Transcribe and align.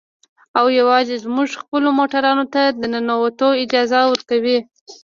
او 0.57 0.65
يوازې 0.79 1.15
زموږ 1.25 1.49
خپلو 1.61 1.89
موټرانو 1.99 2.45
ته 2.53 2.61
د 2.79 2.81
ننوتو 2.93 3.47
اجازه 3.63 3.99
ورکوي. 4.11 4.57